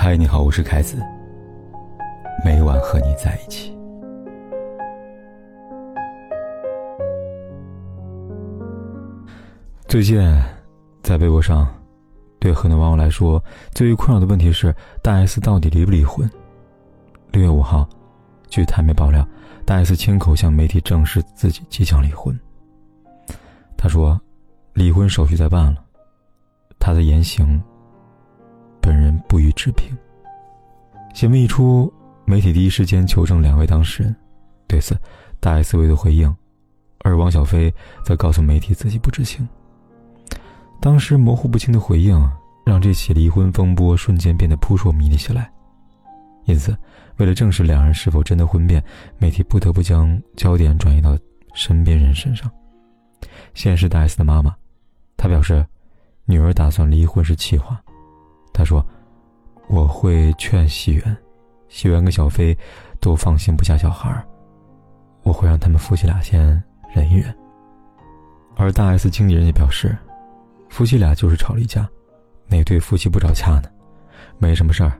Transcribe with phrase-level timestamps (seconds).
[0.00, 1.02] 嗨，你好，我是凯子。
[2.44, 3.76] 每晚和你在一起。
[9.88, 10.20] 最近，
[11.02, 11.66] 在微博上，
[12.38, 13.42] 对很多网友来说，
[13.72, 14.72] 最为困扰的问题是
[15.02, 16.30] 大 S 到底离不离婚？
[17.32, 17.86] 六月五号，
[18.48, 19.26] 据台媒爆料，
[19.66, 22.38] 大 S 亲口向媒体证实自己即将离婚。
[23.76, 24.18] 他说，
[24.74, 25.84] 离婚手续在办了，
[26.78, 27.60] 他的言行，
[28.80, 29.96] 本人不予置评。
[31.14, 31.92] 新闻一出，
[32.24, 34.16] 媒体第一时间求证两位当事人，
[34.66, 34.96] 对此，
[35.40, 36.34] 大 S 未作回应，
[37.00, 37.72] 而汪小菲
[38.04, 39.46] 则告诉媒体自己不知情。
[40.80, 42.16] 当时模糊不清的回应，
[42.64, 45.50] 让这起离婚风波瞬间变得扑朔迷离起来。
[46.44, 46.76] 因此，
[47.16, 48.82] 为了证实两人是否真的婚变，
[49.18, 51.18] 媒体不得不将焦点转移到
[51.52, 52.50] 身边人身上。
[53.54, 54.54] 先是大 S 的妈妈，
[55.16, 55.66] 她表示，
[56.26, 57.82] 女儿打算离婚是气话。
[58.52, 58.84] 他说
[59.68, 61.16] ：“我会劝喜源，
[61.68, 62.56] 喜源跟小飞
[63.00, 64.24] 都放心不下小孩
[65.22, 66.62] 我会让他们夫妻俩先
[66.94, 67.34] 忍一忍。”
[68.56, 69.96] 而大 S 经纪人也表示。
[70.70, 71.88] 夫妻俩就是吵了一架，
[72.46, 73.64] 哪对夫妻不吵架呢？
[74.36, 74.92] 没什么事儿。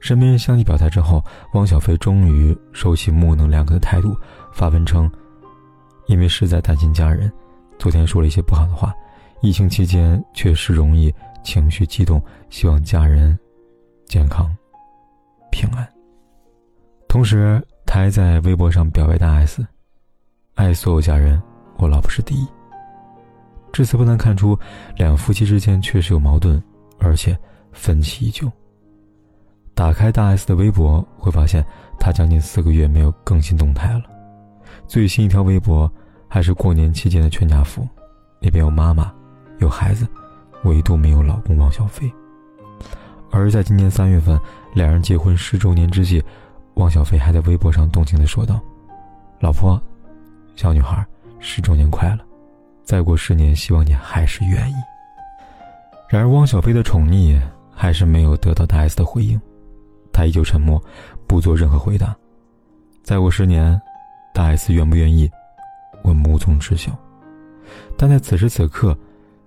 [0.00, 1.22] 身边人相继表态之后，
[1.52, 4.16] 汪小菲终于收起木讷两个的态度，
[4.50, 5.12] 发文称
[6.08, 7.30] ：“因为实在担心家人，
[7.78, 8.94] 昨天说了一些不好的话。
[9.42, 13.38] 疫情期间确实容易情绪激动，希望家人
[14.06, 14.50] 健康
[15.50, 15.88] 平安。”
[17.08, 19.66] 同时，他还在微博上表白大 S：“
[20.54, 21.40] 爱所有家人，
[21.76, 22.46] 我老婆是第一。”
[23.72, 24.58] 至此不难看出，
[24.96, 26.62] 两夫妻之间确实有矛盾，
[26.98, 27.38] 而且
[27.72, 28.50] 分歧已久。
[29.74, 31.64] 打开大 S 的微博，会发现
[31.98, 34.02] 她将近四个月没有更新动态了。
[34.86, 35.90] 最新一条微博
[36.28, 37.88] 还是过年期间的全家福，
[38.40, 39.10] 里边有妈妈，
[39.58, 40.06] 有孩子，
[40.64, 42.12] 唯独没有老公汪小菲。
[43.30, 44.38] 而在今年三月份，
[44.74, 46.22] 两人结婚十周年之际，
[46.74, 48.60] 汪小菲还在微博上动情地说道
[49.40, 49.80] ：“老婆，
[50.54, 51.04] 小女孩，
[51.40, 52.18] 十周年快乐。”
[52.84, 54.74] 再过十年，希望你还是愿意。
[56.10, 57.40] 然而，汪小菲的宠溺
[57.74, 59.40] 还是没有得到大 S 的回应，
[60.12, 60.82] 他依旧沉默，
[61.26, 62.14] 不做任何回答。
[63.02, 63.80] 再过十年，
[64.34, 65.30] 大 S 愿不愿意，
[66.02, 66.92] 我无从知晓。
[67.96, 68.94] 但在此时此刻，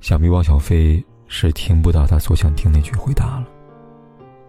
[0.00, 3.46] 想必汪小菲是听不到他所想听那句回答了，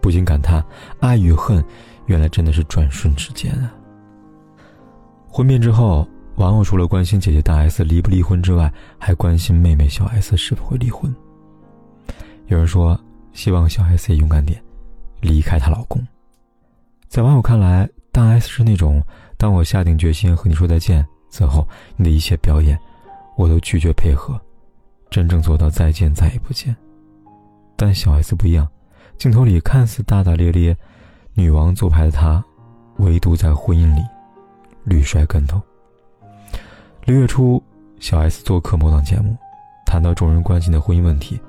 [0.02, 0.64] 不禁感叹：
[1.00, 1.64] 爱与恨，
[2.06, 3.74] 原来真的是转瞬之间啊！
[5.28, 6.08] 婚变之后。
[6.36, 11.14] 网友除了关心姐姐大 S 离不离婚之外，还关心妹妹小 S 是否会离婚。
[12.48, 12.98] 有人说，
[13.34, 14.58] 希望小 S 也勇敢点，
[15.20, 16.02] 离开她老公。
[17.10, 19.04] 在网友看来，大 S 是那种
[19.38, 21.68] 当我下定决心和你说再见，此后
[21.98, 22.80] 你的一切表演，
[23.36, 24.40] 我都拒绝配合，
[25.10, 26.76] 真正做到再见再也不见。
[27.76, 28.68] 但小 S 不一样，
[29.18, 30.76] 镜头里看似大大咧咧，
[31.34, 32.44] 女王做派的她，
[32.98, 34.02] 唯独在婚姻里
[34.84, 35.62] 屡摔跟头。
[37.06, 37.62] 六月初，
[38.00, 39.36] 小 S 做客某档节目，
[39.86, 41.40] 谈到众人关心的婚姻问题。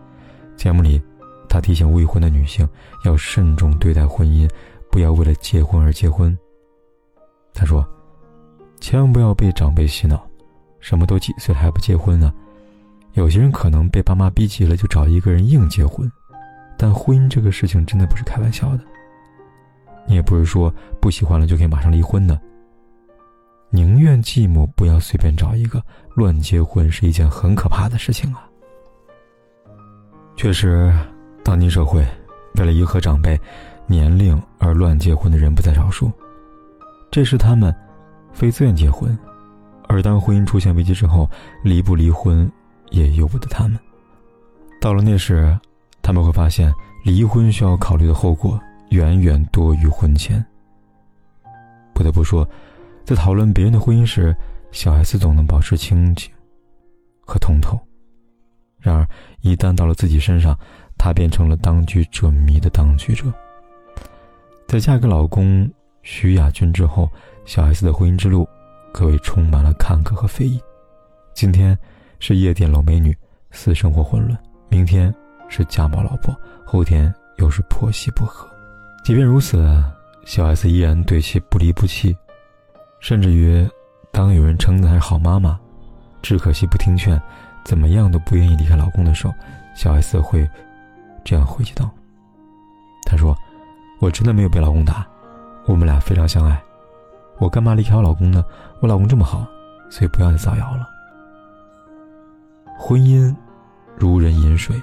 [0.57, 1.03] 节目里，
[1.49, 2.69] 她提醒未婚的女性
[3.05, 4.49] 要慎重对待婚姻，
[4.91, 6.37] 不要为了结婚而结婚。
[7.53, 7.87] 她说
[8.81, 10.25] ：“千万不要被长辈洗脑，
[10.79, 12.33] 什么都几岁了还不结婚呢？
[13.15, 16.11] 有些人可能被爸妈逼急了，就找一个人硬结婚。
[16.77, 18.81] 但婚姻这个事情真的不是开玩笑的。
[20.07, 22.41] 你也不是说不喜欢了就可以马上离婚的。”
[23.73, 25.81] 宁愿寂寞，不要随便找一个
[26.15, 28.45] 乱结婚，是一件很可怕的事情啊。
[30.37, 30.93] 确实，
[31.45, 32.05] 当今社会，
[32.57, 33.39] 为了迎合长辈
[33.87, 36.11] 年龄而乱结婚的人不在少数。
[37.13, 37.73] 这是他们
[38.33, 39.17] 非自愿结婚，
[39.87, 41.31] 而当婚姻出现危机之后，
[41.63, 42.51] 离不离婚
[42.91, 43.79] 也由不得他们。
[44.81, 45.59] 到了那时，
[46.03, 46.73] 他们会发现，
[47.05, 48.59] 离婚需要考虑的后果
[48.91, 50.45] 远远多于婚前。
[51.95, 52.49] 不得不说。
[53.03, 54.33] 在讨论别人的婚姻时，
[54.71, 56.31] 小 S 总能保持清醒
[57.27, 57.77] 和通透。
[58.79, 59.05] 然而，
[59.41, 60.57] 一旦到了自己身上，
[60.97, 63.25] 她变成了当局者迷的当局者。
[64.69, 65.69] 在嫁给老公
[66.03, 67.11] 徐亚军之后，
[67.45, 68.49] 小 S 的婚姻之路
[68.93, 70.61] 可谓充满了坎坷和非议。
[71.35, 71.77] 今天
[72.21, 73.17] 是夜店老美女，
[73.51, 74.39] 私生活混乱；
[74.69, 75.13] 明天
[75.49, 76.33] 是家暴老婆，
[76.65, 78.47] 后天又是婆媳不和。
[79.03, 79.83] 即便如此，
[80.27, 82.15] 小 S 依然对其不离不弃。
[83.01, 83.67] 甚至于，
[84.13, 85.59] 当有人称她是好妈妈，
[86.21, 87.21] 只可惜不听劝，
[87.65, 89.33] 怎么样都不愿意离开老公的时候，
[89.75, 90.47] 小 S 会
[91.25, 91.91] 这样回击道
[93.09, 93.35] ：“她说，
[93.99, 95.07] 我真的没有被老公打，
[95.65, 96.63] 我们俩非常相爱，
[97.39, 98.45] 我干嘛离开我老公呢？
[98.81, 99.47] 我老公这么好，
[99.89, 100.87] 所以不要再造谣了。
[102.83, 103.33] 婚姻
[103.95, 104.75] 如人饮水，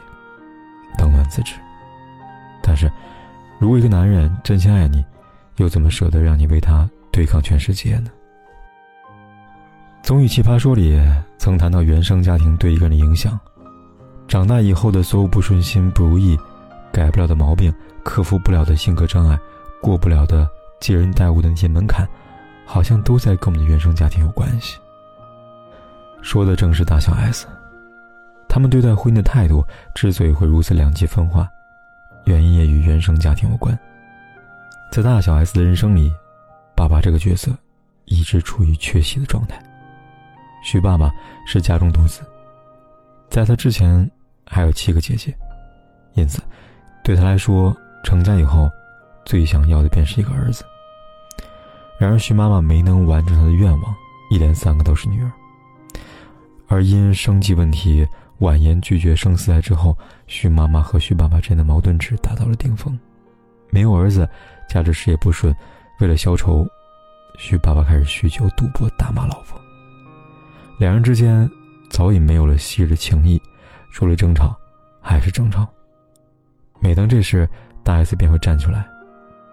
[0.99, 1.55] 冷暖自知。
[2.61, 2.89] 但是，
[3.57, 5.03] 如果一个男人真心爱你，
[5.55, 8.11] 又怎么舍得让你为他对抗全世界呢？
[10.03, 11.01] 综艺《奇葩说》里
[11.39, 13.37] 曾谈到原生家庭对一个人的影响，
[14.27, 16.37] 长大以后的所有不顺心、不如意、
[16.93, 17.73] 改不了的毛病、
[18.03, 19.37] 克服不了的性格障碍、
[19.81, 20.47] 过不了的
[20.79, 22.07] 接人待物的那些门槛，
[22.63, 24.77] 好像都在跟我们的原生家庭有关系。
[26.21, 27.47] 说的正是大小 S，
[28.47, 31.47] 他们对待婚姻的态度之所以会如此两极分化，
[32.25, 33.77] 原因也与原生家庭有关。
[34.91, 36.11] 在大小 S 的人生里，
[36.75, 37.51] 爸爸这个角色
[38.05, 39.61] 一直处于缺席的状态。
[40.63, 41.11] 徐爸爸
[41.45, 42.21] 是家中独子，
[43.29, 44.09] 在他之前
[44.45, 45.35] 还有七个姐姐，
[46.13, 46.41] 因此
[47.03, 48.69] 对他来说，成家以后
[49.25, 50.63] 最想要的便是一个儿子。
[51.99, 53.95] 然而徐妈妈没能完成他的愿望，
[54.31, 55.31] 一连三个都是女儿。
[56.67, 58.07] 而因生计问题
[58.39, 59.97] 婉言拒绝生四胎之后，
[60.27, 62.97] 徐妈妈和徐爸爸之间的矛盾值达到了顶峰。
[63.69, 64.29] 没有儿子，
[64.69, 65.55] 加之事业不顺，
[65.99, 66.65] 为了消愁，
[67.37, 69.59] 徐爸爸开始酗酒、赌博、打骂老婆。
[70.79, 71.49] 两人之间
[71.89, 73.41] 早已没有了昔日的情谊，
[73.91, 74.55] 除了争吵，
[75.01, 75.67] 还是争吵。
[76.79, 77.49] 每当这时，
[77.83, 78.87] 大 S 便会站出来，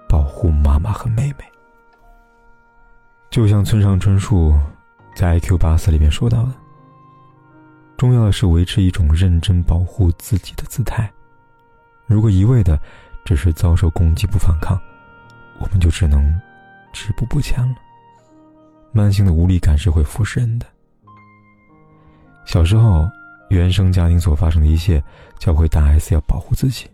[0.06, 1.44] 保护妈妈和妹妹。
[3.30, 4.54] 就像村上春树
[5.16, 6.52] 在《IQ 八四》里面说到的。
[8.04, 11.10] 重要的是维持一种认真保护自己的姿态。
[12.04, 12.78] 如果一味的
[13.24, 14.78] 只是遭受攻击不反抗，
[15.58, 16.38] 我们就只能
[16.92, 17.74] 止步不前了。
[18.92, 20.66] 慢性的无力感是会腐蚀人的。
[22.44, 23.08] 小时候，
[23.48, 25.02] 原生家庭所发生的一切，
[25.38, 26.86] 教会大 S 要保护自己，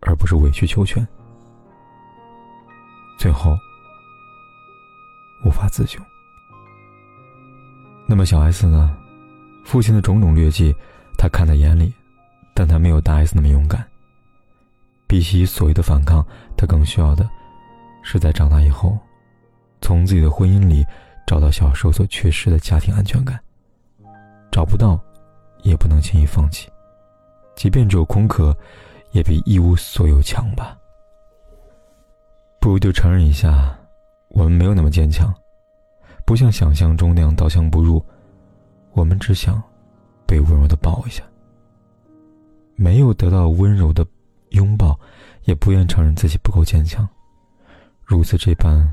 [0.00, 1.08] 而不是委曲求全，
[3.18, 3.56] 最后
[5.46, 5.98] 无法自救。
[8.06, 8.98] 那么小 S 呢？
[9.64, 10.74] 父亲的种种劣迹，
[11.16, 11.92] 他看在眼里，
[12.54, 13.86] 但他没有大 S 那么勇敢。
[15.06, 16.24] 比起所谓的反抗，
[16.56, 17.28] 他更需要的，
[18.02, 18.98] 是在长大以后，
[19.80, 20.84] 从自己的婚姻里
[21.26, 23.38] 找到小时候所缺失的家庭安全感。
[24.50, 25.00] 找不到，
[25.62, 26.68] 也不能轻易放弃，
[27.54, 28.56] 即便只有空壳，
[29.12, 30.76] 也比一无所有强吧。
[32.60, 33.76] 不如就承认一下，
[34.30, 35.32] 我们没有那么坚强，
[36.24, 38.04] 不像想象中那样刀枪不入。
[38.92, 39.62] 我们只想
[40.26, 41.22] 被温柔的抱一下，
[42.76, 44.06] 没有得到温柔的
[44.50, 44.98] 拥抱，
[45.44, 47.08] 也不愿承认自己不够坚强。
[48.04, 48.92] 如此这般，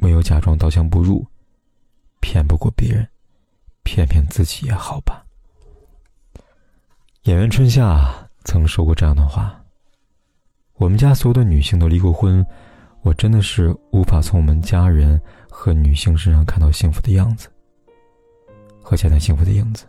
[0.00, 1.26] 唯有假装刀枪不入，
[2.20, 3.06] 骗不过别人，
[3.82, 5.24] 骗骗自己也好吧。
[7.22, 9.60] 演员春夏曾说过这样的话
[10.78, 12.46] ：“我们家所有的女性都离过婚，
[13.02, 17.48] 我真的是无法从我们家人和女性身上看到幸福的样子。”
[18.88, 19.84] 和家庭幸福的影子，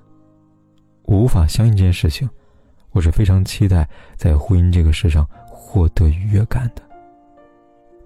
[1.03, 2.27] 我无法相信这件事情。
[2.93, 6.81] 我是非常期待在婚姻这个事上获得愉悦感的，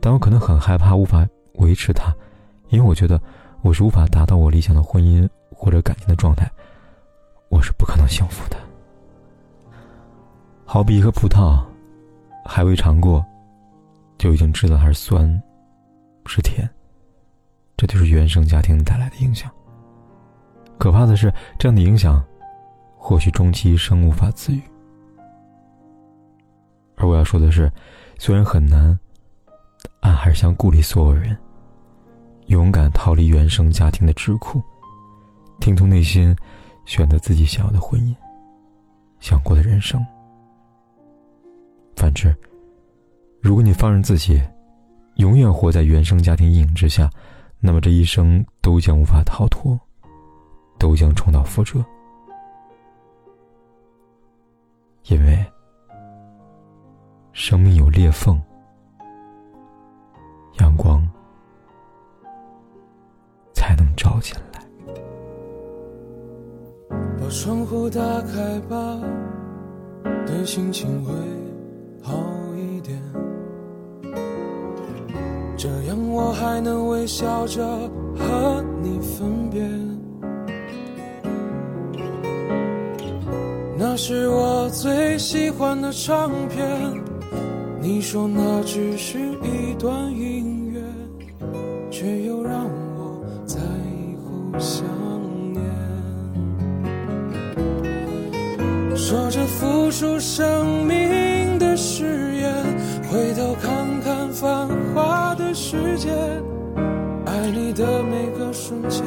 [0.02, 2.14] 但我可能很害怕无法维持它，
[2.68, 3.22] 因为我觉得
[3.62, 6.46] 我是无法达到我理想的婚姻或者感情的状态，
[7.48, 8.58] 我是不可能幸福的。
[10.66, 11.64] 好比一颗葡萄，
[12.44, 13.26] 还未尝过，
[14.18, 15.42] 就已经知道它是酸，
[16.26, 16.70] 是甜，
[17.78, 19.50] 这就是原生家庭带来的影响。
[20.82, 22.26] 可怕的是，这样的影响，
[22.98, 24.60] 或许终其一生无法自愈。
[26.96, 27.72] 而我要说的是，
[28.18, 28.98] 虽然很难，
[30.00, 31.38] 俺还是想鼓励所有人，
[32.48, 34.60] 勇敢逃离原生家庭的桎梏，
[35.60, 36.36] 听从内心，
[36.86, 38.16] 选择自己想要的婚姻，
[39.20, 40.04] 想过的人生。
[41.96, 42.36] 反之，
[43.40, 44.42] 如果你放任自己，
[45.18, 47.08] 永远活在原生家庭阴影之下，
[47.60, 49.80] 那么这一生都将无法逃脱。
[50.82, 51.86] 都将重蹈覆辙，
[55.10, 55.46] 因为
[57.34, 58.42] 生命有裂缝，
[60.60, 61.08] 阳光
[63.54, 64.60] 才能照进来。
[66.90, 69.00] 把窗户打开吧，
[70.26, 71.14] 对心情会
[72.02, 72.12] 好
[72.56, 73.00] 一点，
[75.56, 77.64] 这样我还能微笑着
[78.18, 79.62] 和你分别。
[83.92, 86.66] 那是我最喜欢的唱片，
[87.82, 90.82] 你说那只是一段音乐，
[91.92, 92.64] 却又让
[92.96, 94.86] 我在以后想
[95.52, 95.62] 念。
[98.96, 102.56] 说着付出生命的誓言，
[103.12, 106.10] 回头看看繁华的世界，
[107.26, 109.04] 爱你的每个瞬间，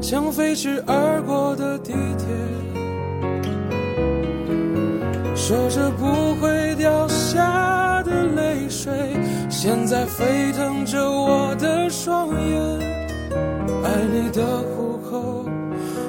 [0.00, 2.73] 像飞驰而过的地铁。
[5.46, 8.90] 说着不会掉下的泪水，
[9.50, 12.58] 现在沸腾着我的双眼。
[13.84, 15.44] 爱你的虎口，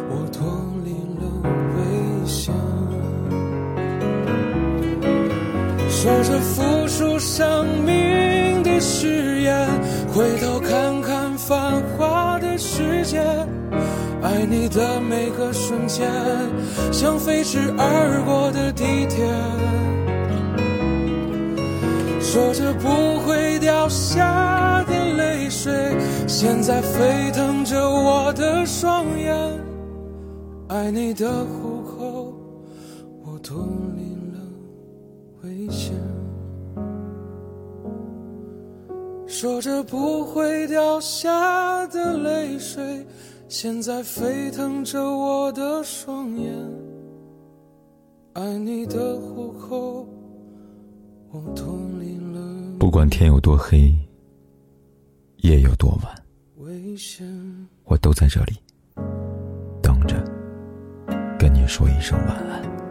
[0.09, 0.47] 我脱
[0.85, 1.23] 离了
[1.75, 2.53] 危险。
[5.89, 8.04] 说着付出生命
[14.45, 16.07] 爱你的每个瞬间，
[16.91, 19.25] 像飞驰而过的地铁。
[22.21, 25.73] 说着不会掉下的泪水，
[26.27, 29.35] 现在沸腾着我的双眼。
[30.67, 32.33] 爱你的虎口，
[33.25, 34.39] 我脱离了
[35.41, 35.95] 危险。
[39.25, 43.03] 说着不会掉下的泪水。
[43.47, 46.51] 现在沸腾着我的双眼，
[48.33, 50.07] 爱你的虎口，
[51.29, 52.77] 我脱离了。
[52.79, 53.93] 不管天有多黑，
[55.37, 56.15] 夜有多晚，
[56.57, 57.25] 危险，
[57.83, 58.53] 我都在这里
[59.79, 60.15] 等着，
[61.37, 62.84] 跟你说一声晚安。